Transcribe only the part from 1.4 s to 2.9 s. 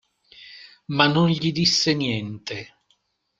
disse niente.